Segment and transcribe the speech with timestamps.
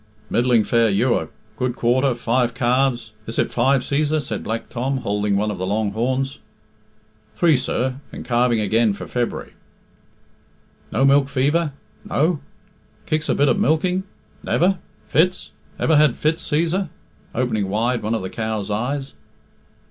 [0.31, 5.35] "Middling fair ewer, good quarter, five calves is it five, Cæsar?" said Black Tom, holding
[5.35, 6.39] one of the long horns.
[7.35, 9.53] "Three, sir, and calving again for February."
[10.91, 11.73] "No milk fever?
[12.03, 12.39] No?
[13.05, 14.01] Kicks a bit at milking?
[14.41, 14.79] Never?
[15.07, 15.51] Fits?
[15.77, 16.89] Ever had fits, Cæsar?"
[17.35, 19.13] opening wide one of the cow's eyes.